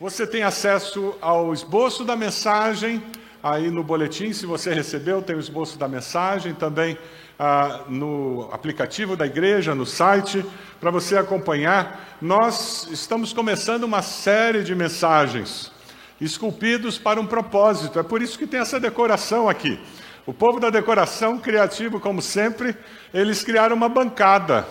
[0.00, 3.02] Você tem acesso ao esboço da mensagem
[3.42, 6.96] aí no boletim, se você recebeu, tem o esboço da mensagem também
[7.36, 10.46] ah, no aplicativo da igreja, no site,
[10.78, 12.16] para você acompanhar.
[12.22, 15.72] Nós estamos começando uma série de mensagens
[16.20, 17.98] esculpidos para um propósito.
[17.98, 19.80] É por isso que tem essa decoração aqui.
[20.24, 22.76] O povo da decoração criativo, como sempre,
[23.12, 24.64] eles criaram uma bancada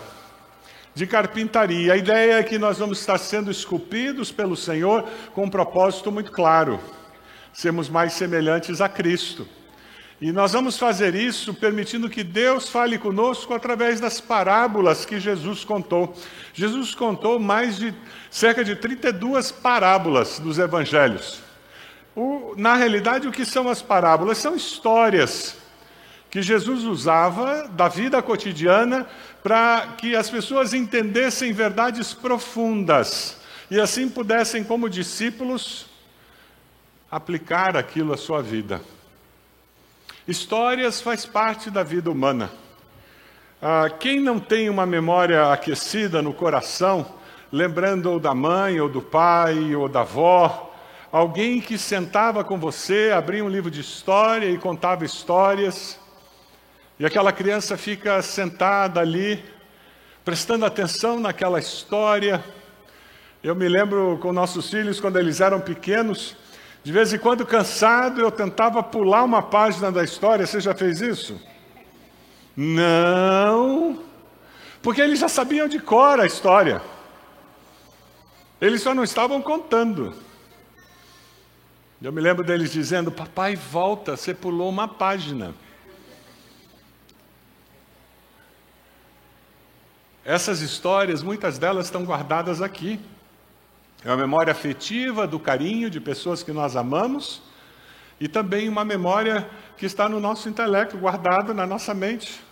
[0.98, 1.92] de carpintaria.
[1.92, 6.32] A ideia é que nós vamos estar sendo esculpidos pelo Senhor com um propósito muito
[6.32, 6.80] claro:
[7.52, 9.46] sermos mais semelhantes a Cristo.
[10.20, 15.62] E nós vamos fazer isso permitindo que Deus fale conosco através das parábolas que Jesus
[15.62, 16.12] contou.
[16.52, 17.94] Jesus contou mais de
[18.28, 21.40] cerca de 32 parábolas dos evangelhos.
[22.16, 24.38] O, na realidade, o que são as parábolas?
[24.38, 25.56] São histórias
[26.30, 29.06] que Jesus usava da vida cotidiana
[29.42, 33.38] para que as pessoas entendessem verdades profundas
[33.70, 35.86] e assim pudessem, como discípulos,
[37.10, 38.80] aplicar aquilo à sua vida.
[40.26, 42.50] Histórias faz parte da vida humana.
[43.60, 47.06] Ah, quem não tem uma memória aquecida no coração,
[47.50, 50.74] lembrando ou da mãe, ou do pai, ou da avó,
[51.10, 55.98] alguém que sentava com você, abria um livro de história e contava histórias,
[56.98, 59.44] e aquela criança fica sentada ali,
[60.24, 62.44] prestando atenção naquela história.
[63.42, 66.36] Eu me lembro com nossos filhos, quando eles eram pequenos,
[66.82, 70.44] de vez em quando cansado, eu tentava pular uma página da história.
[70.44, 71.40] Você já fez isso?
[72.56, 74.02] Não,
[74.82, 76.82] porque eles já sabiam de cor a história.
[78.60, 80.12] Eles só não estavam contando.
[82.02, 85.54] Eu me lembro deles dizendo: Papai, volta, você pulou uma página.
[90.28, 93.00] Essas histórias, muitas delas estão guardadas aqui.
[94.04, 97.40] É uma memória afetiva do carinho de pessoas que nós amamos
[98.20, 102.42] e também uma memória que está no nosso intelecto, guardada na nossa mente.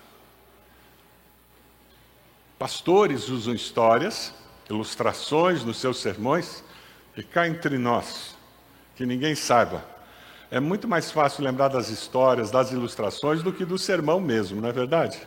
[2.59, 4.33] Pastores usam histórias,
[4.71, 6.65] ilustrações nos seus sermões,
[7.15, 8.35] e cá entre nós,
[8.95, 9.85] que ninguém saiba.
[10.51, 14.71] É muito mais fácil lembrar das histórias, das ilustrações, do que do sermão mesmo, não
[14.71, 15.21] é verdade?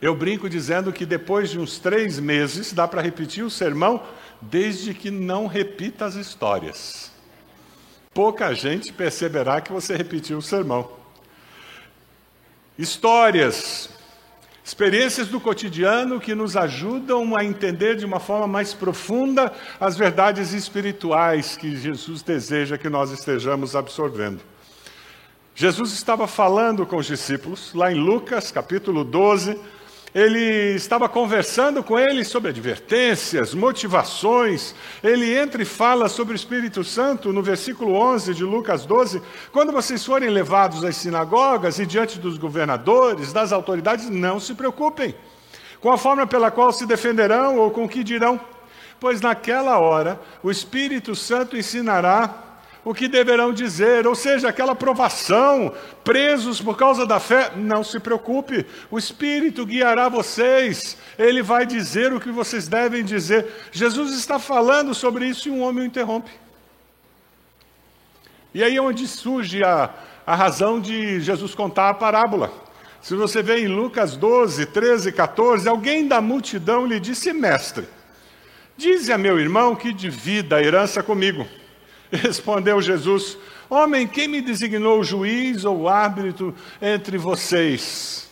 [0.00, 4.02] Eu brinco dizendo que depois de uns três meses dá para repetir o sermão,
[4.40, 7.10] desde que não repita as histórias.
[8.12, 10.90] Pouca gente perceberá que você repetiu o sermão.
[12.78, 13.88] Histórias,
[14.62, 20.52] experiências do cotidiano que nos ajudam a entender de uma forma mais profunda as verdades
[20.52, 24.42] espirituais que Jesus deseja que nós estejamos absorvendo.
[25.54, 29.58] Jesus estava falando com os discípulos, lá em Lucas capítulo 12,
[30.16, 34.74] ele estava conversando com eles sobre advertências, motivações.
[35.04, 39.20] Ele entra e fala sobre o Espírito Santo no versículo 11 de Lucas 12.
[39.52, 45.14] Quando vocês forem levados às sinagogas e diante dos governadores, das autoridades, não se preocupem
[45.82, 48.40] com a forma pela qual se defenderão ou com o que dirão,
[48.98, 52.45] pois naquela hora o Espírito Santo ensinará
[52.86, 55.74] o que deverão dizer, ou seja, aquela provação,
[56.04, 62.12] presos por causa da fé, não se preocupe, o Espírito guiará vocês, ele vai dizer
[62.12, 63.44] o que vocês devem dizer.
[63.72, 66.30] Jesus está falando sobre isso e um homem o interrompe.
[68.54, 69.90] E aí é onde surge a,
[70.24, 72.52] a razão de Jesus contar a parábola.
[73.02, 77.88] Se você vê em Lucas 12, 13, 14, alguém da multidão lhe disse: Mestre,
[78.76, 81.48] dize a meu irmão que divida a herança comigo.
[82.10, 83.36] Respondeu Jesus:
[83.68, 88.28] Homem, quem me designou juiz ou árbitro entre vocês?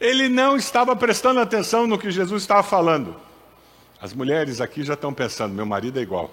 [0.00, 3.16] Ele não estava prestando atenção no que Jesus estava falando.
[4.00, 6.30] As mulheres aqui já estão pensando: meu marido é igual.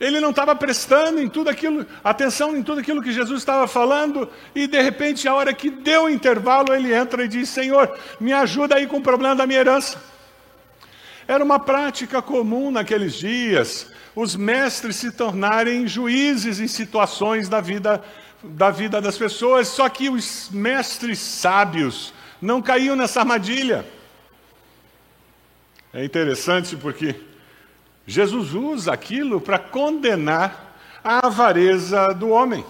[0.00, 4.30] Ele não estava prestando em tudo aquilo, atenção em tudo aquilo que Jesus estava falando,
[4.54, 8.32] e de repente, a hora que deu o intervalo, ele entra e diz: Senhor, me
[8.32, 10.02] ajuda aí com o problema da minha herança.
[11.30, 13.86] Era uma prática comum naqueles dias
[14.16, 18.02] os mestres se tornarem juízes em situações da vida,
[18.42, 22.12] da vida das pessoas, só que os mestres sábios
[22.42, 23.86] não caíam nessa armadilha.
[25.94, 27.14] É interessante porque
[28.04, 32.64] Jesus usa aquilo para condenar a avareza do homem.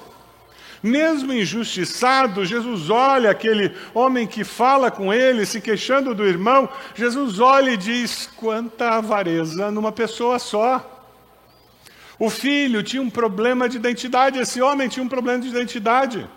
[0.82, 6.68] Mesmo injustiçado, Jesus olha aquele homem que fala com ele, se queixando do irmão.
[6.94, 10.98] Jesus olha e diz: quanta avareza numa pessoa só.
[12.18, 16.28] O filho tinha um problema de identidade, esse homem tinha um problema de identidade.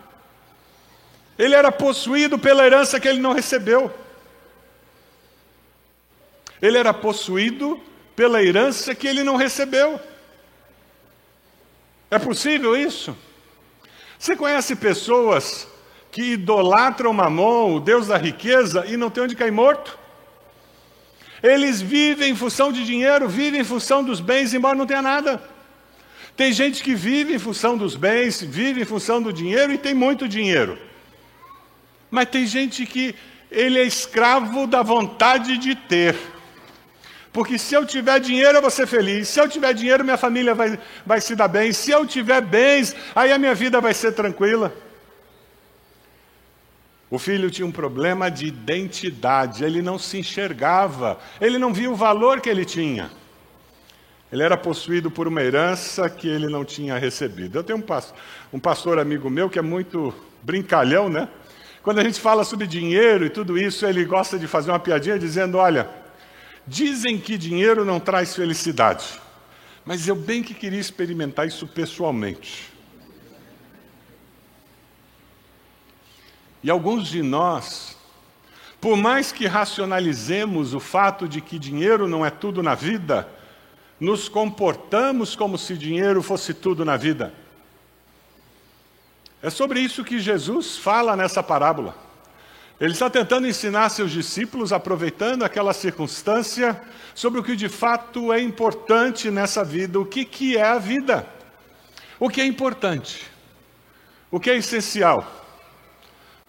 [1.38, 3.94] Ele era possuído pela herança que ele não recebeu.
[6.62, 7.82] Ele era possuído
[8.16, 10.00] pela herança que ele não recebeu.
[12.12, 13.18] É possível isso?
[14.24, 15.68] Você conhece pessoas
[16.10, 20.00] que idolatram Mamon, o Deus da riqueza, e não tem onde cair morto?
[21.44, 25.44] Eles vivem em função de dinheiro, vivem em função dos bens, embora não tenha nada.
[26.38, 29.94] Tem gente que vive em função dos bens, vive em função do dinheiro e tem
[29.94, 30.80] muito dinheiro.
[32.10, 33.14] Mas tem gente que
[33.52, 36.16] ele é escravo da vontade de ter.
[37.34, 39.28] Porque se eu tiver dinheiro, eu vou ser feliz.
[39.28, 41.74] Se eu tiver dinheiro, minha família vai, vai se dar bem.
[41.74, 44.72] Se eu tiver bens, aí a minha vida vai ser tranquila.
[47.10, 51.96] O filho tinha um problema de identidade, ele não se enxergava, ele não via o
[51.96, 53.12] valor que ele tinha.
[54.32, 57.58] Ele era possuído por uma herança que ele não tinha recebido.
[57.58, 58.18] Eu tenho um pastor,
[58.52, 61.28] um pastor amigo meu que é muito brincalhão, né?
[61.84, 65.20] Quando a gente fala sobre dinheiro e tudo isso, ele gosta de fazer uma piadinha
[65.20, 65.88] dizendo: Olha,
[66.66, 69.20] Dizem que dinheiro não traz felicidade,
[69.86, 72.72] mas eu bem que queria experimentar isso pessoalmente.
[76.64, 77.98] E alguns de nós,
[78.80, 83.28] por mais que racionalizemos o fato de que dinheiro não é tudo na vida,
[84.00, 87.34] nos comportamos como se dinheiro fosse tudo na vida.
[89.42, 91.98] É sobre isso que Jesus fala nessa parábola.
[92.80, 96.82] Ele está tentando ensinar seus discípulos, aproveitando aquela circunstância,
[97.14, 101.28] sobre o que de fato é importante nessa vida, o que, que é a vida,
[102.20, 103.26] o que é importante,
[104.32, 105.26] o que é essencial.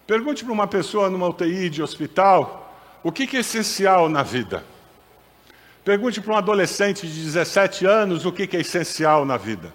[0.07, 2.61] Pergunte para uma pessoa numa UTI de hospital
[3.03, 4.63] o que, que é essencial na vida.
[5.83, 9.71] Pergunte para um adolescente de 17 anos o que, que é essencial na vida.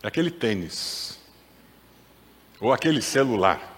[0.00, 1.18] Aquele tênis,
[2.60, 3.71] ou aquele celular.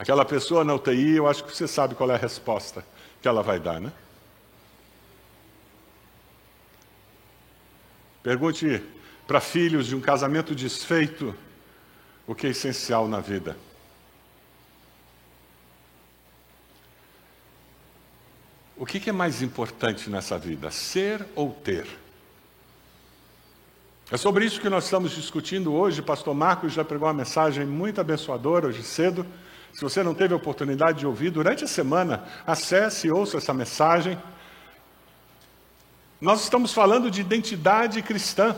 [0.00, 2.82] Aquela pessoa na UTI, eu acho que você sabe qual é a resposta
[3.20, 3.92] que ela vai dar, né?
[8.22, 8.82] Pergunte
[9.26, 11.34] para filhos de um casamento desfeito
[12.26, 13.58] o que é essencial na vida.
[18.78, 21.86] O que é mais importante nessa vida, ser ou ter?
[24.10, 26.00] É sobre isso que nós estamos discutindo hoje.
[26.00, 29.26] Pastor Marcos já pregou uma mensagem muito abençoadora hoje cedo
[29.72, 33.54] se você não teve a oportunidade de ouvir durante a semana, acesse e ouça essa
[33.54, 34.18] mensagem.
[36.20, 38.56] Nós estamos falando de identidade cristã.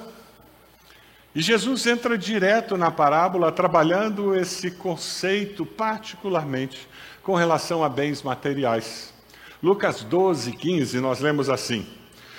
[1.34, 6.88] E Jesus entra direto na parábola, trabalhando esse conceito, particularmente
[7.22, 9.14] com relação a bens materiais.
[9.62, 11.86] Lucas 12, 15, nós lemos assim: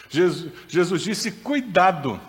[0.09, 2.19] Jesus, Jesus disse: Cuidado,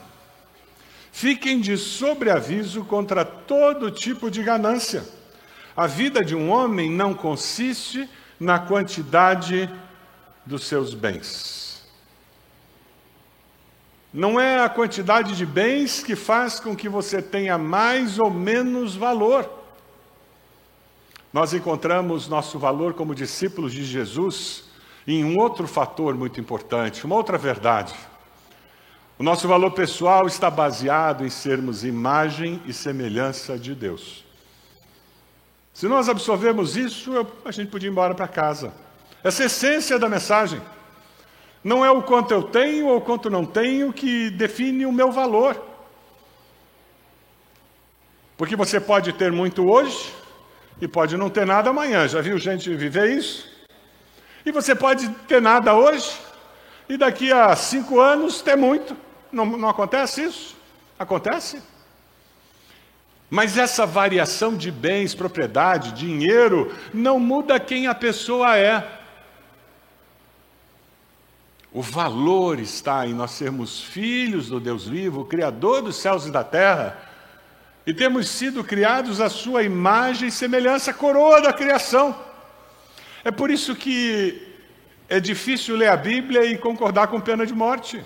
[1.11, 5.05] fiquem de sobreaviso contra todo tipo de ganância
[5.77, 9.69] a vida de um homem não consiste na quantidade
[10.47, 11.85] dos seus bens.
[14.13, 18.95] Não é a quantidade de bens que faz com que você tenha mais ou menos
[18.95, 19.51] valor.
[21.33, 24.67] Nós encontramos nosso valor como discípulos de Jesus
[25.05, 27.93] em um outro fator muito importante, uma outra verdade.
[29.19, 34.24] O nosso valor pessoal está baseado em sermos imagem e semelhança de Deus.
[35.75, 37.11] Se nós absorvermos isso,
[37.45, 38.73] a gente podia ir embora para casa.
[39.25, 40.63] Essa essência da mensagem.
[41.65, 45.11] Não é o quanto eu tenho ou o quanto não tenho que define o meu
[45.11, 45.61] valor.
[48.37, 50.15] Porque você pode ter muito hoje
[50.81, 52.07] e pode não ter nada amanhã.
[52.07, 53.49] Já viu gente viver isso?
[54.47, 56.17] E você pode ter nada hoje
[56.89, 58.97] e daqui a cinco anos ter muito.
[59.33, 60.57] Não, não acontece isso?
[60.97, 61.61] Acontece?
[63.35, 69.01] Mas essa variação de bens, propriedade, dinheiro, não muda quem a pessoa é.
[71.73, 76.45] O valor está em nós sermos filhos do Deus vivo, Criador dos céus e da
[76.45, 76.97] terra,
[77.85, 82.17] e temos sido criados à sua imagem e semelhança, coroa da criação.
[83.25, 84.47] É por isso que
[85.09, 88.01] é difícil ler a Bíblia e concordar com pena de morte.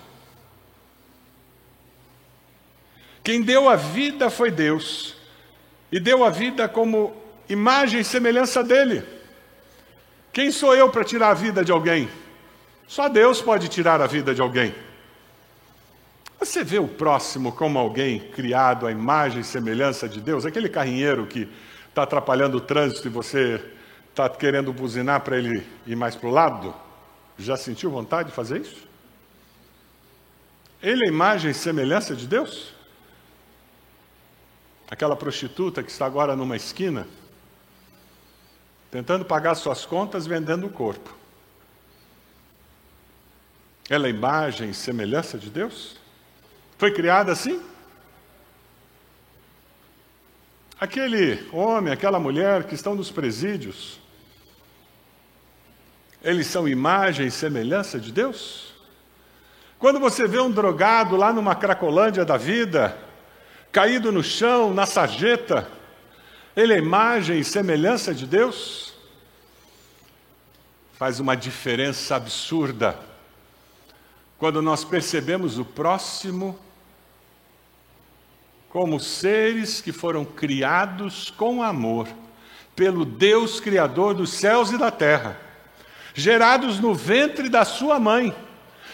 [3.23, 5.18] Quem deu a vida foi Deus
[5.91, 7.15] e deu a vida como
[7.47, 9.03] imagem e semelhança dele.
[10.31, 12.09] Quem sou eu para tirar a vida de alguém?
[12.87, 14.73] Só Deus pode tirar a vida de alguém.
[16.39, 20.45] Você vê o próximo como alguém criado à imagem e semelhança de Deus?
[20.45, 21.49] Aquele carrinheiro que
[21.89, 23.61] está atrapalhando o trânsito e você
[24.09, 26.73] está querendo buzinar para ele ir mais para o lado?
[27.37, 28.87] Já sentiu vontade de fazer isso?
[30.81, 32.73] Ele é imagem e semelhança de Deus?
[34.89, 37.07] Aquela prostituta que está agora numa esquina,
[38.89, 41.15] tentando pagar suas contas vendendo o corpo.
[43.87, 45.95] Ela é imagem e semelhança de Deus?
[46.77, 47.61] Foi criada assim?
[50.79, 53.99] Aquele homem, aquela mulher que estão nos presídios,
[56.21, 58.73] eles são imagem e semelhança de Deus?
[59.77, 63.08] Quando você vê um drogado lá numa cracolândia da vida,
[63.71, 65.69] caído no chão, na sarjeta,
[66.55, 68.93] ele é imagem e semelhança de Deus?
[70.93, 72.99] Faz uma diferença absurda
[74.37, 76.57] quando nós percebemos o próximo
[78.69, 82.07] como seres que foram criados com amor
[82.75, 85.37] pelo Deus Criador dos céus e da terra,
[86.13, 88.33] gerados no ventre da sua mãe.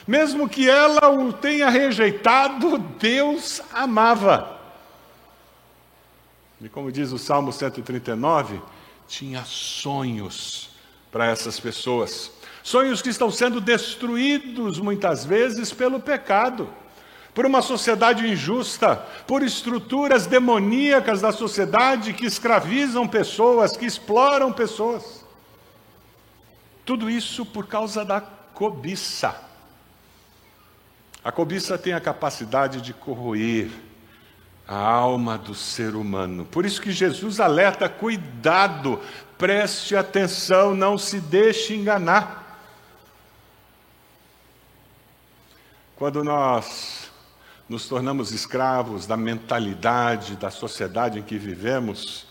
[0.07, 4.54] Mesmo que ela o tenha rejeitado, Deus amava.
[6.61, 8.61] E como diz o Salmo 139,
[9.07, 10.69] tinha sonhos
[11.11, 12.31] para essas pessoas.
[12.63, 16.69] Sonhos que estão sendo destruídos muitas vezes pelo pecado,
[17.33, 18.95] por uma sociedade injusta,
[19.27, 25.25] por estruturas demoníacas da sociedade que escravizam pessoas, que exploram pessoas.
[26.85, 29.35] Tudo isso por causa da cobiça.
[31.23, 33.69] A cobiça tem a capacidade de corroer
[34.67, 36.45] a alma do ser humano.
[36.45, 38.99] Por isso que Jesus alerta: cuidado,
[39.37, 42.43] preste atenção, não se deixe enganar.
[45.95, 47.09] Quando nós
[47.69, 52.27] nos tornamos escravos da mentalidade da sociedade em que vivemos,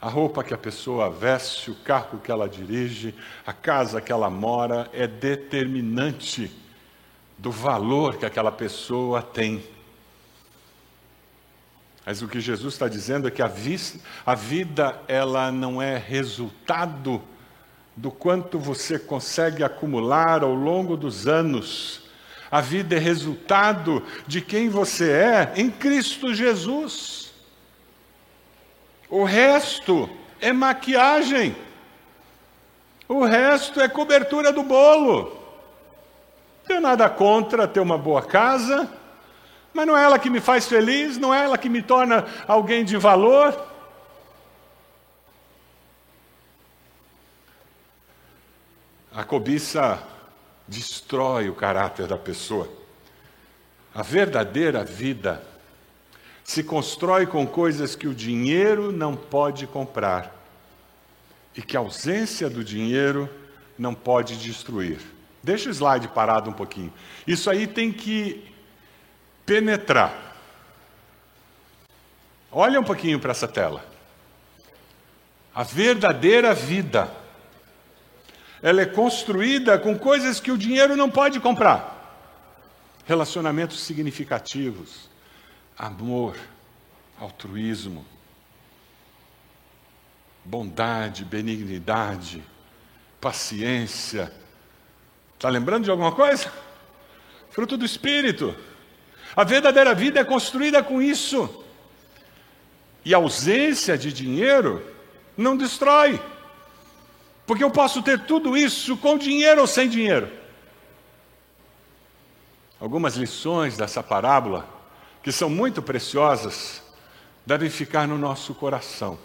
[0.00, 4.30] a roupa que a pessoa veste, o carro que ela dirige, a casa que ela
[4.30, 6.50] mora é determinante
[7.36, 9.62] do valor que aquela pessoa tem.
[12.08, 13.52] Mas o que Jesus está dizendo é que a,
[14.24, 17.20] a vida ela não é resultado
[17.94, 22.00] do quanto você consegue acumular ao longo dos anos.
[22.50, 27.30] A vida é resultado de quem você é em Cristo Jesus.
[29.10, 30.08] O resto
[30.40, 31.54] é maquiagem.
[33.06, 35.38] O resto é cobertura do bolo.
[36.66, 38.88] Tenho nada contra ter uma boa casa,
[39.72, 42.84] mas não é ela que me faz feliz, não é ela que me torna alguém
[42.84, 43.66] de valor.
[49.12, 50.02] A cobiça
[50.66, 52.68] destrói o caráter da pessoa.
[53.94, 55.42] A verdadeira vida
[56.44, 60.34] se constrói com coisas que o dinheiro não pode comprar
[61.54, 63.28] e que a ausência do dinheiro
[63.78, 65.00] não pode destruir.
[65.42, 66.92] Deixa o slide parado um pouquinho.
[67.26, 68.44] Isso aí tem que
[69.48, 70.12] penetrar.
[72.52, 73.82] Olha um pouquinho para essa tela.
[75.54, 77.10] A verdadeira vida,
[78.62, 81.96] ela é construída com coisas que o dinheiro não pode comprar.
[83.06, 85.08] Relacionamentos significativos,
[85.78, 86.36] amor,
[87.18, 88.04] altruísmo,
[90.44, 92.44] bondade, benignidade,
[93.18, 94.30] paciência.
[95.34, 96.52] Está lembrando de alguma coisa?
[97.50, 98.54] Fruto do Espírito.
[99.38, 101.62] A verdadeira vida é construída com isso.
[103.04, 104.84] E a ausência de dinheiro
[105.36, 106.20] não destrói.
[107.46, 110.28] Porque eu posso ter tudo isso com dinheiro ou sem dinheiro.
[112.80, 114.68] Algumas lições dessa parábola,
[115.22, 116.82] que são muito preciosas,
[117.46, 119.16] devem ficar no nosso coração.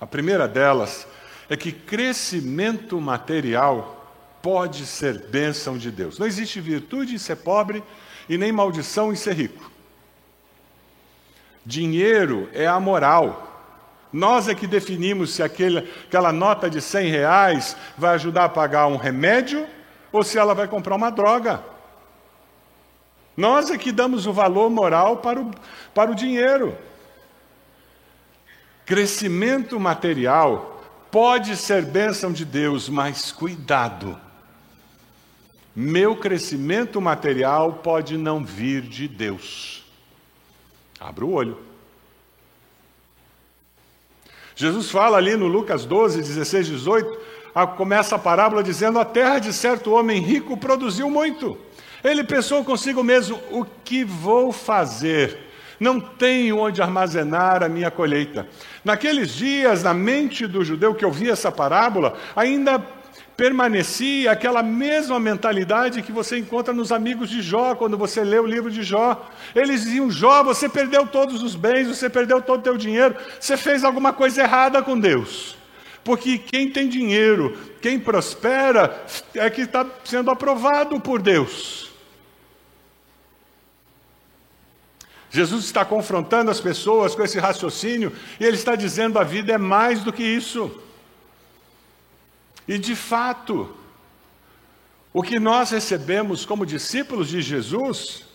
[0.00, 1.06] A primeira delas
[1.46, 4.10] é que crescimento material
[4.40, 6.18] pode ser bênção de Deus.
[6.18, 7.84] Não existe virtude em ser pobre
[8.28, 9.70] e nem maldição em ser rico.
[11.64, 13.44] Dinheiro é a moral.
[14.12, 18.86] Nós é que definimos se aquele, aquela nota de 100 reais vai ajudar a pagar
[18.86, 19.66] um remédio
[20.10, 21.62] ou se ela vai comprar uma droga.
[23.36, 25.50] Nós é que damos o valor moral para o,
[25.94, 26.76] para o dinheiro.
[28.84, 34.18] Crescimento material pode ser bênção de Deus, mas cuidado
[35.80, 39.84] meu crescimento material pode não vir de Deus.
[40.98, 41.56] Abra o olho.
[44.56, 47.20] Jesus fala ali no Lucas 12, 16, 18,
[47.76, 51.56] começa a parábola dizendo: A terra de certo homem rico produziu muito.
[52.02, 55.38] Ele pensou consigo mesmo: O que vou fazer?
[55.78, 58.48] Não tenho onde armazenar a minha colheita.
[58.84, 62.84] Naqueles dias, na mente do judeu que ouvia essa parábola, ainda
[63.38, 68.44] permanecia aquela mesma mentalidade que você encontra nos amigos de Jó, quando você lê o
[68.44, 69.30] livro de Jó.
[69.54, 73.56] Eles diziam: Jó, você perdeu todos os bens, você perdeu todo o teu dinheiro, você
[73.56, 75.56] fez alguma coisa errada com Deus.
[76.02, 79.04] Porque quem tem dinheiro, quem prospera,
[79.34, 81.92] é que está sendo aprovado por Deus.
[85.30, 89.58] Jesus está confrontando as pessoas com esse raciocínio e ele está dizendo a vida é
[89.58, 90.87] mais do que isso.
[92.68, 93.74] E de fato,
[95.12, 98.28] o que nós recebemos como discípulos de Jesus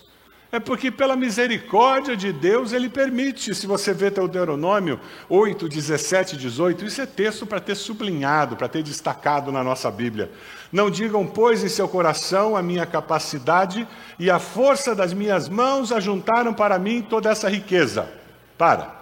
[0.50, 3.54] é porque, pela misericórdia de Deus, Ele permite.
[3.56, 8.82] Se você vê Deuteronômio 8, 17, 18, isso é texto para ter sublinhado, para ter
[8.82, 10.30] destacado na nossa Bíblia.
[10.70, 13.86] Não digam, pois, em seu coração a minha capacidade
[14.16, 18.08] e a força das minhas mãos ajuntaram para mim toda essa riqueza.
[18.56, 18.94] Para.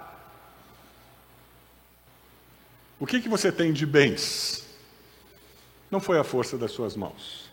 [2.99, 4.63] O que, que você tem de bens?
[5.93, 7.51] Não foi a força das suas mãos.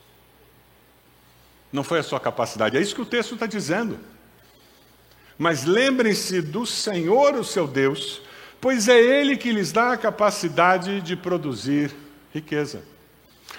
[1.74, 2.78] Não foi a sua capacidade.
[2.78, 4.00] É isso que o texto está dizendo.
[5.38, 8.22] Mas lembrem-se do Senhor, o seu Deus,
[8.62, 11.94] pois é Ele que lhes dá a capacidade de produzir
[12.34, 12.82] riqueza.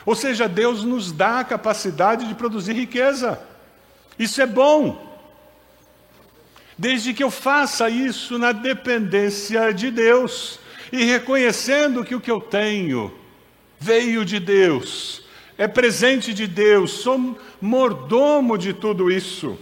[0.06, 3.38] Ou seja, Deus nos dá a capacidade de produzir riqueza.
[4.18, 5.20] Isso é bom.
[6.78, 10.58] Desde que eu faça isso na dependência de Deus
[10.90, 13.19] e reconhecendo que o que eu tenho
[13.80, 15.20] veio de Deus
[15.60, 19.58] é presente de Deus, sou mordomo de tudo isso.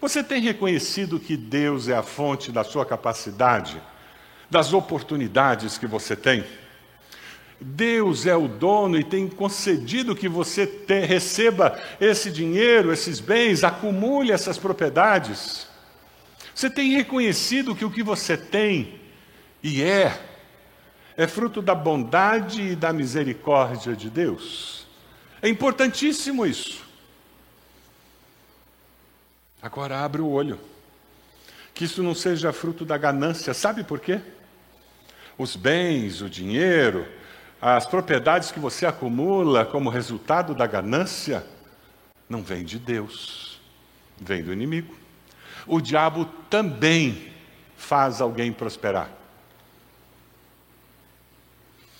[0.00, 3.80] Você tem reconhecido que Deus é a fonte da sua capacidade,
[4.50, 6.44] das oportunidades que você tem?
[7.60, 13.62] Deus é o dono e tem concedido que você te, receba esse dinheiro, esses bens,
[13.62, 15.68] acumule essas propriedades.
[16.52, 18.98] Você tem reconhecido que o que você tem
[19.62, 20.20] e é,
[21.18, 24.86] é fruto da bondade e da misericórdia de Deus?
[25.42, 26.80] É importantíssimo isso.
[29.60, 30.60] Agora abre o olho.
[31.74, 33.52] Que isso não seja fruto da ganância.
[33.52, 34.20] Sabe por quê?
[35.36, 37.04] Os bens, o dinheiro,
[37.60, 41.44] as propriedades que você acumula como resultado da ganância,
[42.28, 43.60] não vem de Deus,
[44.20, 44.96] vem do inimigo.
[45.66, 47.32] O diabo também
[47.76, 49.17] faz alguém prosperar.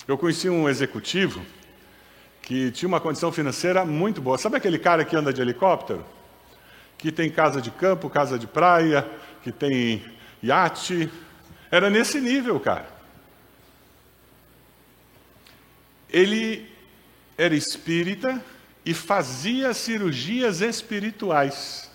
[0.08, 1.44] Eu conheci um executivo
[2.40, 4.38] que tinha uma condição financeira muito boa.
[4.38, 6.02] Sabe aquele cara que anda de helicóptero?
[6.96, 9.06] Que tem casa de campo, casa de praia,
[9.42, 10.02] que tem
[10.42, 11.10] iate.
[11.70, 12.88] Era nesse nível, cara.
[16.08, 16.66] Ele
[17.36, 18.42] era espírita
[18.86, 21.90] e fazia cirurgias espirituais.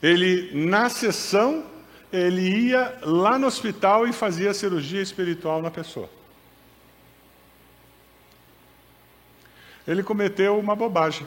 [0.00, 1.71] Ele, na sessão,
[2.12, 6.08] ele ia lá no hospital e fazia cirurgia espiritual na pessoa.
[9.86, 11.26] Ele cometeu uma bobagem.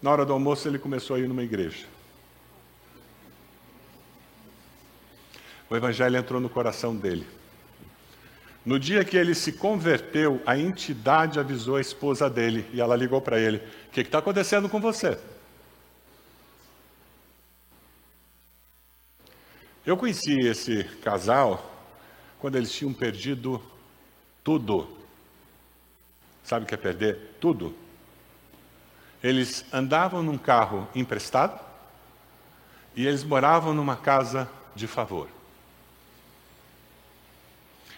[0.00, 1.86] Na hora do almoço, ele começou a ir numa igreja.
[5.70, 7.26] O evangelho entrou no coração dele.
[8.64, 13.20] No dia que ele se converteu, a entidade avisou a esposa dele e ela ligou
[13.20, 13.56] para ele:
[13.88, 15.18] O que está acontecendo com você?
[19.88, 21.64] Eu conheci esse casal
[22.38, 23.58] quando eles tinham perdido
[24.44, 24.86] tudo.
[26.44, 27.36] Sabe o que é perder?
[27.40, 27.74] Tudo.
[29.22, 31.58] Eles andavam num carro emprestado
[32.94, 35.26] e eles moravam numa casa de favor.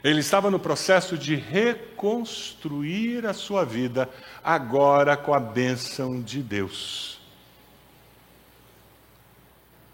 [0.04, 4.08] Ele estava no processo de reconstruir a sua vida,
[4.44, 7.18] agora com a bênção de Deus.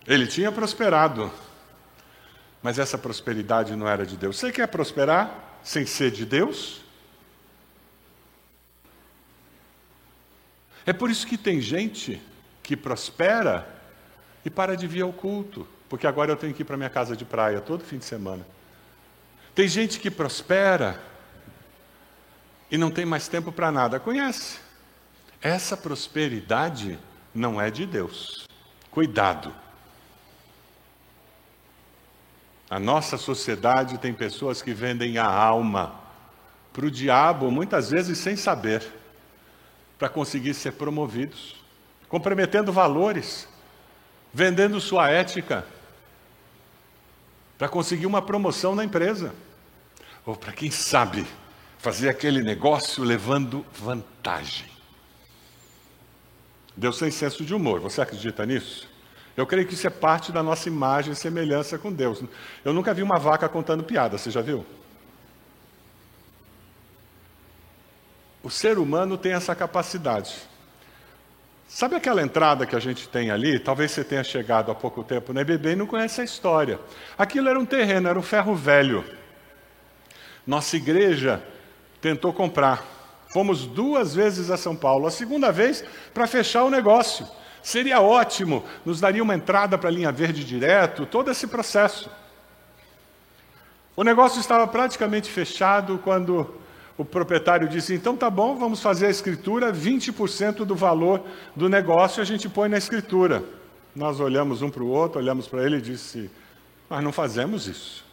[0.06, 1.32] Ele tinha prosperado,
[2.66, 4.36] mas essa prosperidade não era de Deus.
[4.40, 6.80] Você quer prosperar sem ser de Deus?
[10.84, 12.20] É por isso que tem gente
[12.64, 13.72] que prospera
[14.44, 17.16] e para de vir ao culto, porque agora eu tenho que ir para minha casa
[17.16, 18.44] de praia todo fim de semana.
[19.54, 21.00] Tem gente que prospera
[22.68, 24.00] e não tem mais tempo para nada.
[24.00, 24.58] Conhece?
[25.40, 26.98] Essa prosperidade
[27.32, 28.48] não é de Deus.
[28.90, 29.54] Cuidado.
[32.68, 35.94] A nossa sociedade tem pessoas que vendem a alma
[36.72, 38.86] para o diabo, muitas vezes sem saber
[39.98, 41.56] para conseguir ser promovidos,
[42.08, 43.48] comprometendo valores,
[44.32, 45.64] vendendo sua ética,
[47.56, 49.34] para conseguir uma promoção na empresa,
[50.26, 51.26] ou para quem sabe
[51.78, 54.66] fazer aquele negócio levando vantagem.
[56.76, 58.88] Deus tem senso de humor, você acredita nisso?
[59.36, 62.22] Eu creio que isso é parte da nossa imagem e semelhança com Deus.
[62.64, 64.64] Eu nunca vi uma vaca contando piada, você já viu?
[68.42, 70.36] O ser humano tem essa capacidade.
[71.68, 73.58] Sabe aquela entrada que a gente tem ali?
[73.58, 76.78] Talvez você tenha chegado há pouco tempo na EBB e não conhece a história.
[77.18, 79.04] Aquilo era um terreno, era um ferro velho.
[80.46, 81.42] Nossa igreja
[82.00, 82.84] tentou comprar.
[83.30, 85.06] Fomos duas vezes a São Paulo.
[85.08, 87.26] A segunda vez para fechar o negócio.
[87.66, 92.08] Seria ótimo, nos daria uma entrada para a linha verde direto, todo esse processo.
[93.96, 96.54] O negócio estava praticamente fechado quando
[96.96, 101.24] o proprietário disse: então tá bom, vamos fazer a escritura, 20% do valor
[101.56, 103.42] do negócio a gente põe na escritura.
[103.96, 106.30] Nós olhamos um para o outro, olhamos para ele e disse:
[106.88, 108.04] Nós não fazemos isso.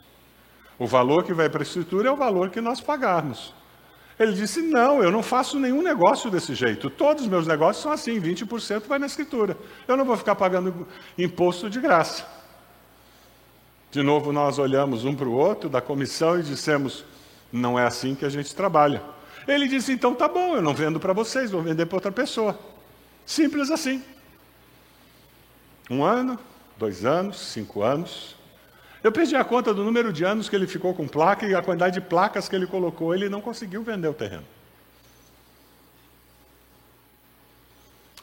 [0.79, 3.53] O valor que vai para a escritura é o valor que nós pagarmos.
[4.19, 6.89] Ele disse: Não, eu não faço nenhum negócio desse jeito.
[6.89, 9.57] Todos os meus negócios são assim: 20% vai na escritura.
[9.87, 12.25] Eu não vou ficar pagando imposto de graça.
[13.91, 17.05] De novo, nós olhamos um para o outro da comissão e dissemos:
[17.51, 19.01] Não é assim que a gente trabalha.
[19.47, 22.57] Ele disse: Então tá bom, eu não vendo para vocês, vou vender para outra pessoa.
[23.25, 24.03] Simples assim.
[25.89, 26.39] Um ano,
[26.77, 28.35] dois anos, cinco anos.
[29.03, 31.61] Eu perdi a conta do número de anos que ele ficou com placa e a
[31.61, 33.13] quantidade de placas que ele colocou.
[33.13, 34.45] Ele não conseguiu vender o terreno.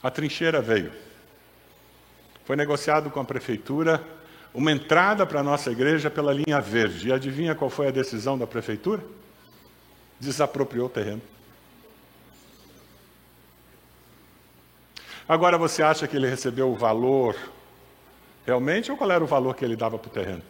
[0.02, 0.90] A trincheira veio.
[2.46, 4.02] Foi negociado com a prefeitura
[4.54, 7.08] uma entrada para a nossa igreja pela linha verde.
[7.08, 9.04] E adivinha qual foi a decisão da prefeitura?
[10.18, 11.20] Desapropriou o terreno.
[15.28, 17.36] Agora você acha que ele recebeu o valor
[18.46, 20.42] realmente ou qual era o valor que ele dava para o terreno?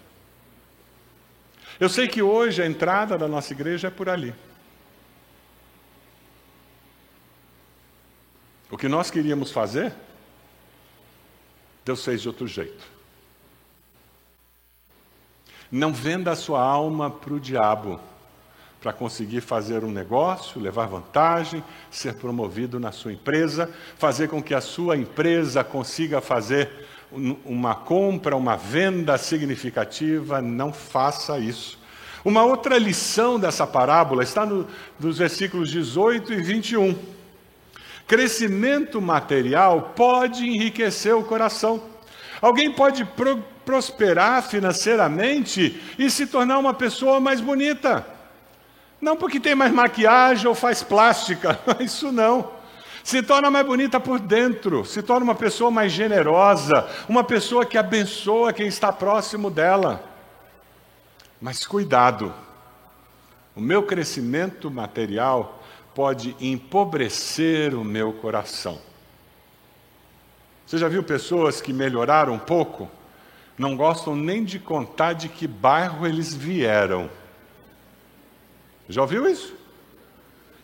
[1.81, 4.35] Eu sei que hoje a entrada da nossa igreja é por ali.
[8.71, 9.95] O que nós queríamos fazer,
[11.83, 12.85] Deus fez de outro jeito.
[15.73, 17.99] Não venda a sua alma para o diabo
[18.81, 24.55] para conseguir fazer um negócio, levar vantagem, ser promovido na sua empresa, fazer com que
[24.55, 26.87] a sua empresa consiga fazer
[27.45, 31.79] uma compra, uma venda significativa, não faça isso.
[32.25, 34.67] Uma outra lição dessa parábola está no,
[34.99, 36.97] nos versículos 18 e 21.
[38.07, 41.83] Crescimento material pode enriquecer o coração.
[42.41, 48.07] Alguém pode pro, prosperar financeiramente e se tornar uma pessoa mais bonita.
[49.01, 52.60] Não porque tem mais maquiagem ou faz plástica, isso não
[53.03, 57.79] se torna mais bonita por dentro, se torna uma pessoa mais generosa, uma pessoa que
[57.79, 60.05] abençoa quem está próximo dela.
[61.41, 62.35] Mas cuidado,
[63.57, 65.63] o meu crescimento material
[65.95, 68.81] pode empobrecer o meu coração.
[70.67, 72.89] Você já viu pessoas que melhoraram um pouco?
[73.59, 77.11] Não gostam nem de contar de que bairro eles vieram.
[78.89, 79.60] Já ouviu isso?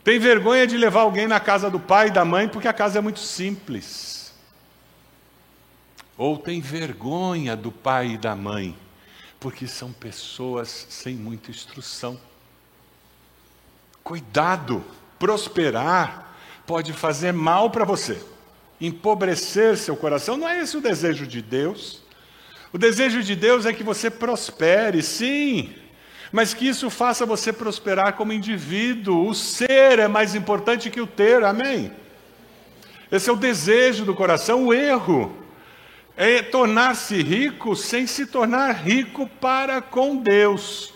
[0.07, 2.99] Tem vergonha de levar alguém na casa do pai e da mãe porque a casa
[2.99, 4.33] é muito simples.
[6.17, 8.79] Ou tem vergonha do pai e da mãe
[9.41, 12.21] porque são pessoas sem muita instrução.
[14.05, 14.85] Cuidado,
[15.19, 18.23] prosperar pode fazer mal para você,
[18.81, 20.37] empobrecer seu coração.
[20.37, 22.01] Não é esse o desejo de Deus.
[22.73, 25.75] O desejo de Deus é que você prospere, sim,
[26.33, 29.29] mas que isso faça você prosperar como indivíduo.
[29.29, 31.93] O ser é mais importante que o ter, amém?
[33.11, 34.67] Esse é o desejo do coração.
[34.67, 35.35] O erro
[36.17, 40.93] é tornar-se rico sem se tornar rico para com Deus.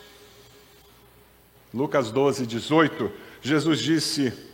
[1.72, 4.49] Lucas 12, 18, Jesus disse: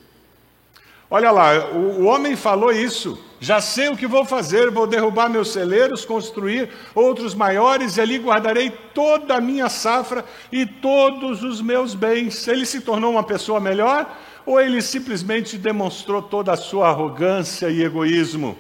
[1.08, 3.18] Olha lá, o, homem falou isso.
[3.38, 8.18] Já sei o que vou fazer, vou derrubar meus celeiros, construir outros maiores, e ali
[8.18, 12.48] guardarei toda a minha safra e todos os meus bens.
[12.48, 14.10] Ele se tornou uma pessoa melhor
[14.46, 18.56] ou ele simplesmente demonstrou toda a sua arrogância e egoísmo?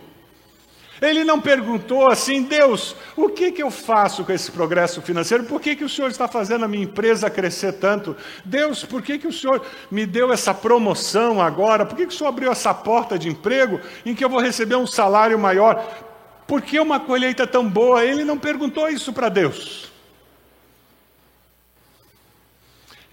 [1.00, 5.44] Ele não perguntou assim, Deus, o que, que eu faço com esse progresso financeiro?
[5.44, 8.16] Por que, que o Senhor está fazendo a minha empresa crescer tanto?
[8.44, 11.84] Deus, por que, que o Senhor me deu essa promoção agora?
[11.84, 14.76] Por que, que o Senhor abriu essa porta de emprego em que eu vou receber
[14.76, 16.04] um salário maior?
[16.46, 18.04] Por que uma colheita tão boa?
[18.04, 19.90] Ele não perguntou isso para Deus.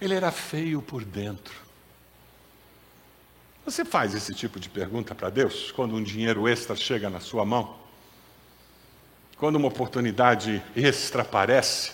[0.00, 1.63] Ele era feio por dentro.
[3.64, 7.46] Você faz esse tipo de pergunta para Deus quando um dinheiro extra chega na sua
[7.46, 7.76] mão?
[9.38, 11.92] Quando uma oportunidade extra aparece?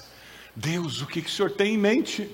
[0.54, 2.28] Deus, o que, que o Senhor tem em mente?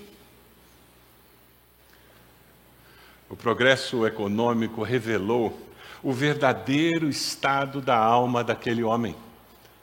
[3.29, 5.61] O progresso econômico revelou
[6.03, 9.15] o verdadeiro estado da alma daquele homem.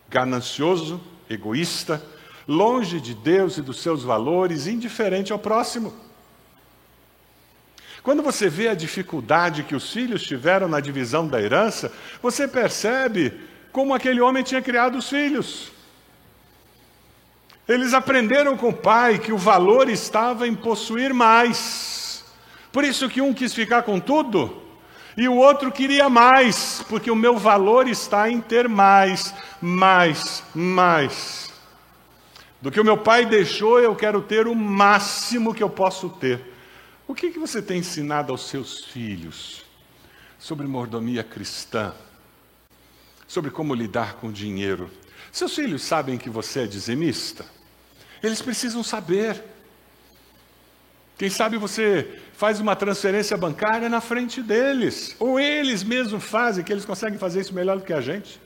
[0.09, 2.03] Ganancioso, egoísta,
[2.47, 5.93] longe de Deus e dos seus valores, indiferente ao próximo.
[8.03, 13.33] Quando você vê a dificuldade que os filhos tiveram na divisão da herança, você percebe
[13.71, 15.71] como aquele homem tinha criado os filhos.
[17.65, 22.25] Eles aprenderam com o pai que o valor estava em possuir mais.
[22.73, 24.61] Por isso que um quis ficar com tudo
[25.15, 31.53] e o outro queria mais, porque o meu valor está em ter mais, mais, mais.
[32.61, 36.52] Do que o meu pai deixou, eu quero ter o máximo que eu posso ter.
[37.07, 39.63] O que, que você tem ensinado aos seus filhos
[40.39, 41.93] sobre mordomia cristã?
[43.27, 44.89] Sobre como lidar com dinheiro?
[45.31, 47.45] Seus filhos sabem que você é dizimista?
[48.21, 49.43] Eles precisam saber.
[51.17, 56.71] Quem sabe você faz uma transferência bancária na frente deles, ou eles mesmos fazem, que
[56.71, 58.39] eles conseguem fazer isso melhor do que a gente.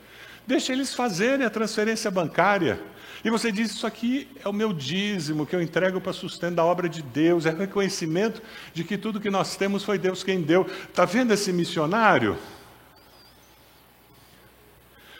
[0.48, 2.80] Deixa eles fazerem a transferência bancária.
[3.22, 6.64] E você diz: Isso aqui é o meu dízimo que eu entrego para sustento da
[6.64, 8.40] obra de Deus, é reconhecimento
[8.72, 10.66] de que tudo que nós temos foi Deus quem deu.
[10.88, 12.38] Está vendo esse missionário?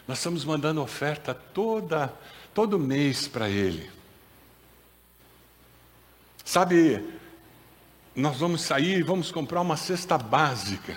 [0.07, 2.11] Nós estamos mandando oferta toda,
[2.55, 3.91] todo mês para ele.
[6.43, 7.05] Sabe,
[8.17, 10.97] nós vamos sair e vamos comprar uma cesta básica,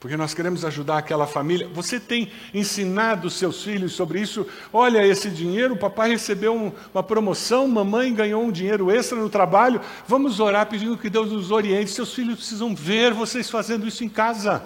[0.00, 1.68] porque nós queremos ajudar aquela família.
[1.74, 4.46] Você tem ensinado seus filhos sobre isso?
[4.72, 9.28] Olha, esse dinheiro, o papai recebeu um, uma promoção, mamãe ganhou um dinheiro extra no
[9.28, 9.78] trabalho.
[10.08, 11.90] Vamos orar pedindo que Deus nos oriente.
[11.90, 14.62] Seus filhos precisam ver vocês fazendo isso em casa.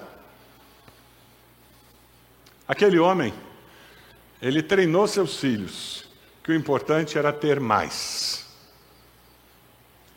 [2.66, 3.34] Aquele homem,
[4.40, 6.04] ele treinou seus filhos,
[6.44, 8.43] que o importante era ter mais.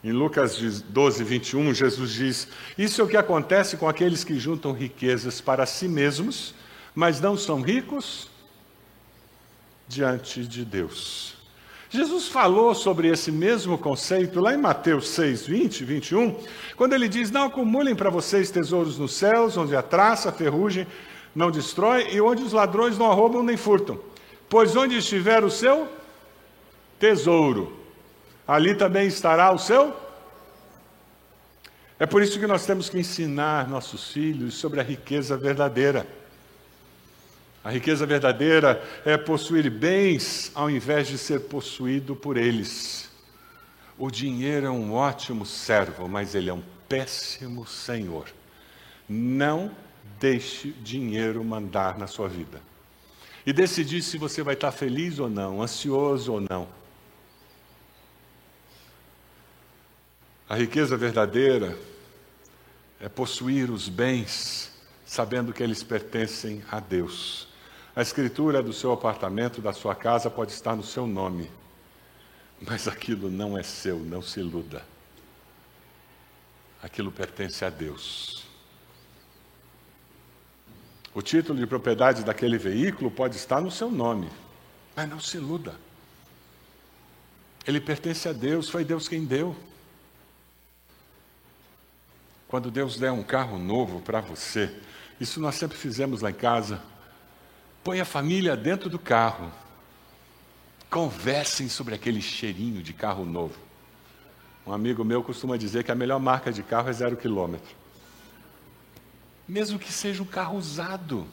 [0.03, 4.71] Em Lucas 12, 21, Jesus diz: Isso é o que acontece com aqueles que juntam
[4.71, 6.53] riquezas para si mesmos,
[6.93, 8.29] mas não são ricos
[9.87, 11.35] diante de Deus.
[11.89, 16.35] Jesus falou sobre esse mesmo conceito lá em Mateus 6, 20, 21,
[16.75, 20.85] quando ele diz: Não acumulem para vocês tesouros nos céus, onde a traça, a ferrugem
[21.33, 23.99] não destrói e onde os ladrões não roubam nem furtam.
[24.49, 25.87] Pois onde estiver o seu
[26.99, 27.77] tesouro,
[28.47, 29.95] ali também estará o seu.
[31.99, 36.07] É por isso que nós temos que ensinar nossos filhos sobre a riqueza verdadeira.
[37.63, 43.09] A riqueza verdadeira é possuir bens ao invés de ser possuído por eles.
[43.97, 48.27] O dinheiro é um ótimo servo, mas ele é um péssimo senhor.
[49.09, 49.71] Não
[50.19, 52.61] deixe dinheiro mandar na sua vida.
[53.45, 56.76] E decidir se você vai estar feliz ou não, ansioso ou não.
[60.49, 61.77] A riqueza verdadeira
[63.01, 64.71] é possuir os bens
[65.05, 67.47] sabendo que eles pertencem a Deus.
[67.95, 71.49] A escritura do seu apartamento, da sua casa, pode estar no seu nome,
[72.61, 74.85] mas aquilo não é seu, não se iluda.
[76.81, 78.45] Aquilo pertence a Deus.
[81.13, 84.29] O título de propriedade daquele veículo pode estar no seu nome,
[84.95, 85.75] mas não se iluda.
[87.65, 89.55] Ele pertence a Deus, foi Deus quem deu.
[92.47, 94.73] Quando Deus der um carro novo para você,
[95.19, 96.81] isso nós sempre fizemos lá em casa.
[97.83, 99.51] Põe a família dentro do carro.
[100.89, 103.55] Conversem sobre aquele cheirinho de carro novo.
[104.65, 107.75] Um amigo meu costuma dizer que a melhor marca de carro é zero quilômetro.
[109.47, 111.27] Mesmo que seja um carro usado.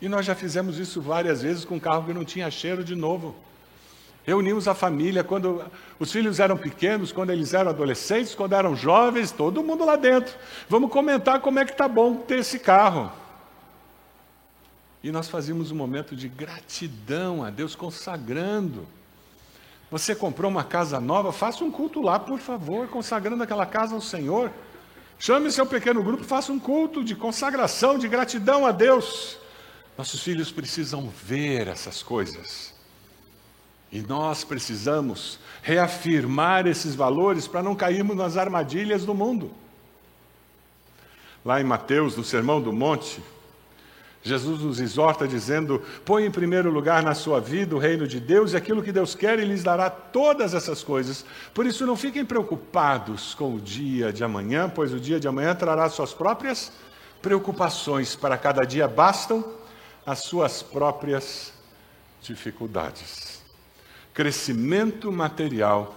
[0.00, 2.94] E nós já fizemos isso várias vezes com um carro que não tinha cheiro de
[2.94, 3.34] novo.
[4.28, 5.64] Reunimos a família quando
[5.98, 10.36] os filhos eram pequenos, quando eles eram adolescentes, quando eram jovens, todo mundo lá dentro.
[10.68, 13.10] Vamos comentar como é que tá bom ter esse carro.
[15.02, 18.86] E nós fazíamos um momento de gratidão a Deus, consagrando.
[19.90, 24.00] Você comprou uma casa nova, faça um culto lá, por favor, consagrando aquela casa ao
[24.02, 24.52] Senhor.
[25.18, 29.38] Chame seu pequeno grupo, faça um culto de consagração, de gratidão a Deus.
[29.96, 32.76] Nossos filhos precisam ver essas coisas.
[33.90, 39.50] E nós precisamos reafirmar esses valores para não cairmos nas armadilhas do mundo.
[41.44, 43.22] Lá em Mateus, no Sermão do Monte,
[44.22, 48.52] Jesus nos exorta dizendo: põe em primeiro lugar na sua vida o reino de Deus
[48.52, 51.24] e aquilo que Deus quer, Ele lhes dará todas essas coisas.
[51.54, 55.54] Por isso, não fiquem preocupados com o dia de amanhã, pois o dia de amanhã
[55.54, 56.72] trará suas próprias
[57.22, 58.14] preocupações.
[58.14, 59.44] Para cada dia bastam
[60.04, 61.52] as suas próprias
[62.20, 63.37] dificuldades.
[64.18, 65.94] Crescimento material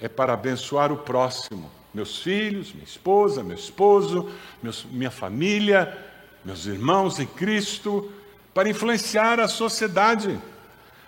[0.00, 4.30] é para abençoar o próximo, meus filhos, minha esposa, meu esposo,
[4.62, 5.94] meus, minha família,
[6.42, 8.10] meus irmãos em Cristo,
[8.54, 10.40] para influenciar a sociedade.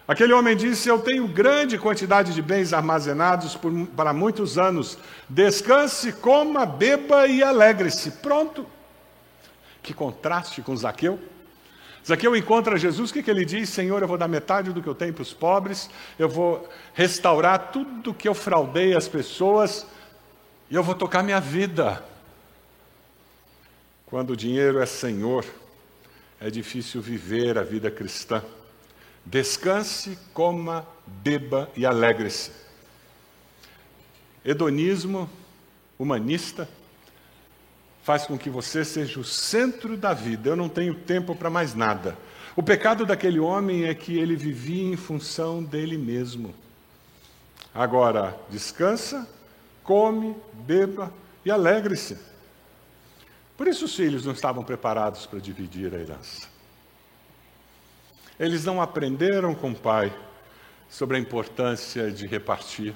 [0.07, 4.99] Aquele homem disse: Eu tenho grande quantidade de bens armazenados por, para muitos anos.
[5.27, 8.11] Descanse, coma, beba e alegre-se.
[8.11, 8.67] Pronto.
[9.83, 11.19] Que contraste com Zaqueu.
[12.07, 13.69] Zaqueu encontra Jesus, o que, que ele diz?
[13.69, 17.73] Senhor, eu vou dar metade do que eu tenho para os pobres, eu vou restaurar
[17.73, 19.85] tudo que eu fraudei as pessoas
[20.71, 22.05] e eu vou tocar minha vida.
[24.07, 25.45] Quando o dinheiro é senhor,
[26.41, 28.41] é difícil viver a vida cristã.
[29.25, 32.53] Descanse, coma, beba e alegre-se.
[34.45, 35.29] Hedonismo
[35.99, 36.69] humanista
[38.07, 40.51] faz com que você seja o centro da vida.
[40.51, 42.17] Eu não tenho tempo para mais nada.
[42.55, 46.55] O pecado daquele homem é que ele vivia em função dele mesmo.
[47.75, 49.29] Agora, descansa,
[49.83, 51.13] come, beba
[51.45, 52.17] e alegre-se.
[53.57, 56.47] Por isso os filhos não estavam preparados para dividir a herança.
[58.39, 60.17] Eles não aprenderam com o pai
[60.89, 62.95] sobre a importância de repartir.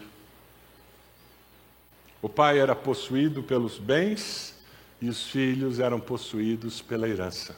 [2.22, 4.59] O pai era possuído pelos bens
[5.00, 7.56] e os filhos eram possuídos pela herança.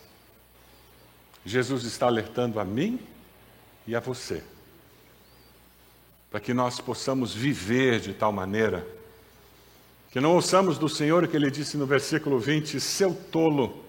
[1.45, 3.01] Jesus está alertando a mim
[3.87, 4.43] e a você,
[6.31, 8.87] para que nós possamos viver de tal maneira
[10.13, 13.83] que não ouçamos do Senhor o que ele disse no versículo 20: Seu tolo,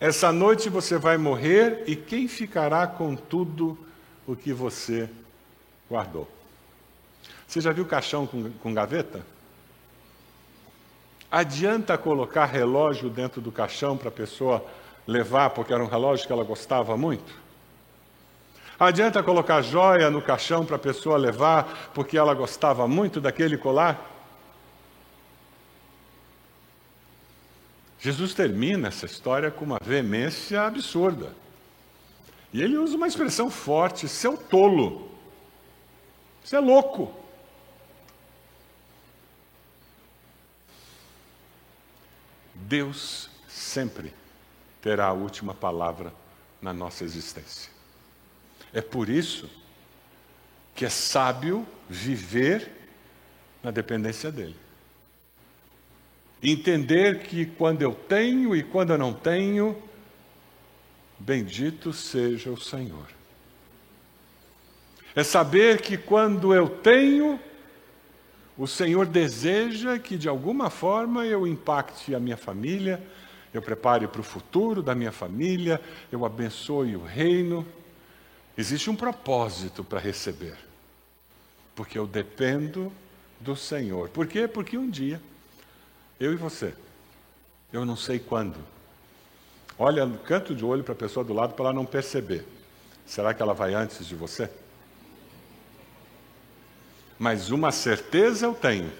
[0.00, 3.78] essa noite você vai morrer e quem ficará com tudo
[4.26, 5.08] o que você
[5.88, 6.28] guardou?
[7.46, 9.24] Você já viu caixão com, com gaveta?
[11.30, 14.64] Adianta colocar relógio dentro do caixão para a pessoa
[15.06, 17.32] levar, porque era um relógio que ela gostava muito?
[18.78, 24.10] Adianta colocar joia no caixão para a pessoa levar, porque ela gostava muito daquele colar?
[28.00, 31.34] Jesus termina essa história com uma veemência absurda.
[32.52, 35.10] E ele usa uma expressão forte: seu tolo.
[36.42, 37.19] Você é louco.
[42.70, 44.14] Deus sempre
[44.80, 46.14] terá a última palavra
[46.62, 47.68] na nossa existência.
[48.72, 49.50] É por isso
[50.72, 52.70] que é sábio viver
[53.60, 54.54] na dependência dele.
[56.40, 59.76] Entender que quando eu tenho e quando eu não tenho,
[61.18, 63.08] bendito seja o Senhor.
[65.12, 67.40] É saber que quando eu tenho,
[68.60, 73.02] o Senhor deseja que de alguma forma eu impacte a minha família,
[73.54, 75.80] eu prepare para o futuro da minha família,
[76.12, 77.66] eu abençoe o reino.
[78.58, 80.58] Existe um propósito para receber,
[81.74, 82.92] porque eu dependo
[83.40, 84.10] do Senhor.
[84.10, 84.46] Por quê?
[84.46, 85.22] Porque um dia,
[86.20, 86.74] eu e você,
[87.72, 88.58] eu não sei quando,
[89.78, 92.46] olha no canto de olho para a pessoa do lado para ela não perceber.
[93.06, 94.50] Será que ela vai antes de você?
[97.20, 98.90] Mas uma certeza eu tenho: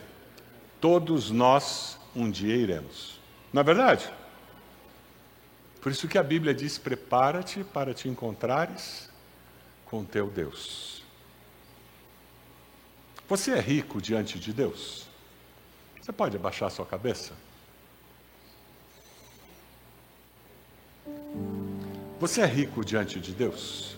[0.78, 3.18] todos nós um dia iremos.
[3.50, 4.12] Não é verdade?
[5.80, 9.08] Por isso que a Bíblia diz: prepara-te para te encontrares
[9.86, 11.02] com teu Deus.
[13.26, 15.06] Você é rico diante de Deus?
[16.02, 17.32] Você pode abaixar sua cabeça?
[22.20, 23.96] Você é rico diante de Deus?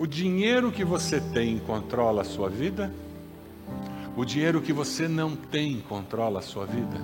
[0.00, 2.90] O dinheiro que você tem controla a sua vida?
[4.16, 6.96] O dinheiro que você não tem controla a sua vida?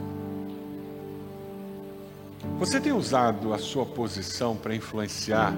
[2.58, 5.52] Você tem usado a sua posição para influenciar,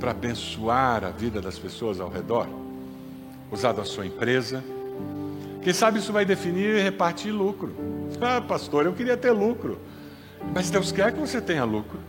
[0.00, 2.48] para abençoar a vida das pessoas ao redor?
[3.52, 4.64] Usado a sua empresa?
[5.60, 7.70] Quem sabe isso vai definir e repartir lucro.
[8.18, 9.78] Ah, pastor, eu queria ter lucro.
[10.54, 12.00] Mas Deus quer que você tenha lucro.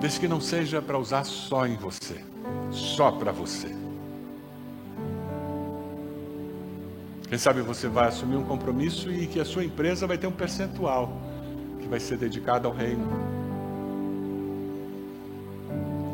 [0.00, 2.33] Desde que não seja para usar só em você
[2.70, 3.68] só para você.
[7.28, 10.32] Quem sabe você vai assumir um compromisso e que a sua empresa vai ter um
[10.32, 11.20] percentual
[11.80, 13.06] que vai ser dedicado ao reino.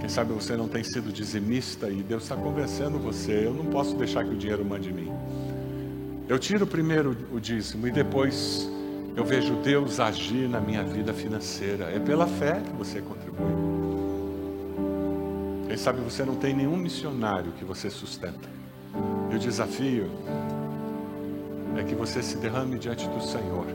[0.01, 3.97] Quem sabe você não tem sido dizimista e Deus está convencendo você: eu não posso
[3.97, 5.13] deixar que o dinheiro mande mim.
[6.29, 8.71] Eu tiro primeiro o dízimo e depois
[9.17, 11.85] eu vejo Deus agir na minha vida financeira.
[11.87, 13.90] É pela fé que você contribui.
[15.71, 18.49] Quem sabe você não tem nenhum missionário que você sustenta.
[19.31, 20.11] E o desafio
[21.79, 23.67] é que você se derrame diante do Senhor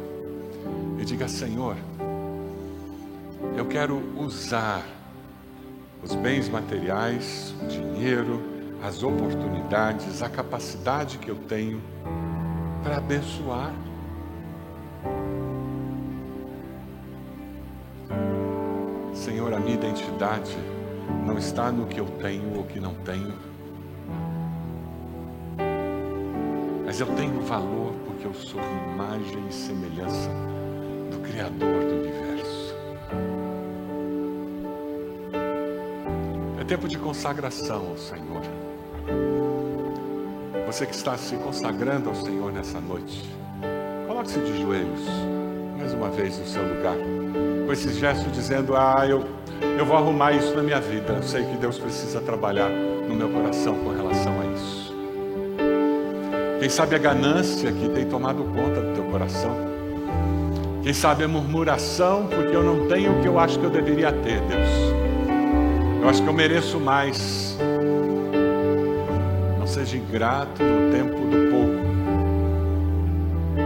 [0.99, 1.77] e diga: Senhor,
[3.55, 4.83] eu quero usar
[6.03, 8.43] os bens materiais, o dinheiro,
[8.83, 11.81] as oportunidades, a capacidade que eu tenho
[12.83, 13.73] para abençoar.
[19.13, 20.74] Senhor, a minha identidade
[21.25, 23.33] não está no que eu tenho ou que não tenho.
[26.85, 28.61] Mas eu tenho valor porque eu sou
[28.93, 30.29] imagem e semelhança
[31.11, 32.15] do Criador do universo.
[36.65, 38.41] tempo de consagração ao Senhor.
[40.65, 43.23] Você que está se consagrando ao Senhor nessa noite,
[44.07, 45.01] coloque-se de joelhos,
[45.77, 46.95] mais uma vez no seu lugar,
[47.65, 49.23] com esse gesto dizendo: Ah, eu,
[49.77, 51.13] eu vou arrumar isso na minha vida.
[51.13, 54.95] Eu sei que Deus precisa trabalhar no meu coração com relação a isso.
[56.59, 59.55] Quem sabe a ganância que tem tomado conta do teu coração.
[60.81, 64.11] Quem sabe a murmuração, porque eu não tenho o que eu acho que eu deveria
[64.11, 64.69] ter, Deus.
[66.01, 67.57] Eu acho que eu mereço mais.
[69.59, 71.83] Não seja ingrato no tempo do pouco,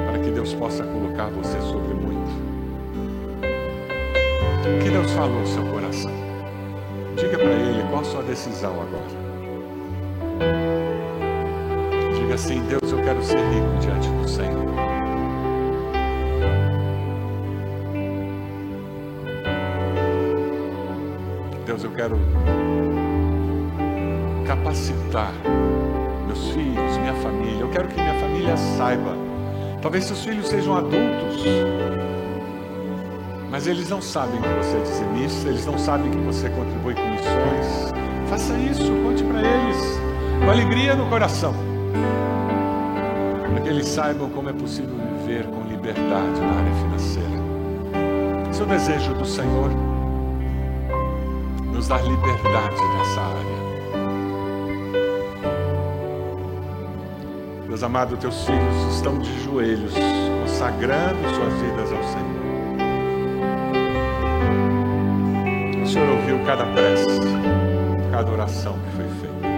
[0.10, 2.19] para que Deus possa colocar você sobre muito.
[4.60, 6.12] O que Deus falou no seu coração?
[7.16, 9.30] Diga para Ele qual a sua decisão agora.
[12.14, 14.70] Diga assim: Deus, eu quero ser rico diante do Senhor.
[21.66, 22.18] Deus, eu quero
[24.46, 25.32] capacitar
[26.26, 27.62] meus filhos, minha família.
[27.62, 29.16] Eu quero que minha família saiba.
[29.82, 31.44] Talvez seus filhos sejam adultos,
[33.50, 37.10] mas eles não sabem que você é dizimista, eles não sabem que você contribui com
[37.10, 37.92] missões.
[38.30, 40.00] Faça isso, conte para eles,
[40.44, 41.54] com alegria no coração,
[43.52, 47.30] para que eles saibam como é possível viver com liberdade na área financeira.
[48.52, 49.72] Esse é o desejo do Senhor,
[51.74, 53.60] nos dar liberdade nessa área.
[57.68, 59.94] Meus amados, teus filhos estão de joelhos,
[60.42, 62.29] consagrando suas vidas ao Senhor.
[66.32, 67.20] Ouviu cada prece,
[68.12, 69.50] cada oração que foi feita.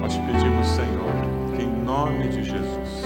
[0.00, 1.12] Nós pedimos, Senhor,
[1.56, 3.04] que em nome de Jesus,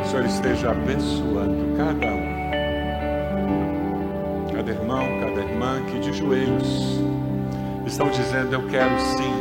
[0.00, 2.34] o Senhor esteja abençoando cada um,
[4.54, 7.00] cada irmão, cada irmã que de joelhos
[7.84, 9.34] estão dizendo: Eu quero sim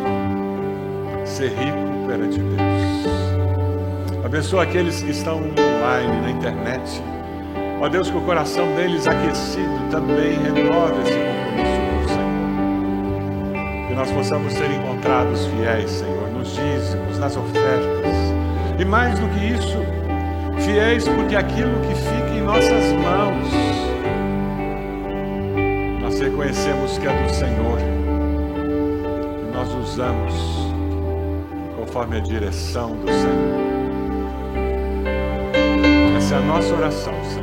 [1.26, 4.26] ser rico perante Deus.
[4.26, 7.13] Abençoa aqueles que estão online, na internet.
[7.84, 13.88] Ó Deus, que o coração deles aquecido também renove esse compromisso com o Senhor.
[13.90, 18.16] Que nós possamos ser encontrados fiéis, Senhor, nos dízimos, nas ofertas.
[18.80, 19.80] E mais do que isso,
[20.64, 23.50] fiéis porque aquilo que fica em nossas mãos,
[26.04, 27.80] nós reconhecemos que é do Senhor
[29.54, 30.34] nós usamos
[31.78, 33.64] conforme a direção do Senhor.
[36.16, 37.43] Essa é a nossa oração, Senhor.